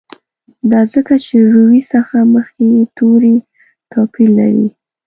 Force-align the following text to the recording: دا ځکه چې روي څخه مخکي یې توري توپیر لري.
دا 0.71 0.81
ځکه 0.93 1.13
چې 1.25 1.35
روي 1.53 1.81
څخه 1.93 2.17
مخکي 2.35 2.65
یې 2.75 2.83
توري 2.97 3.35
توپیر 3.91 4.29
لري. 4.39 4.67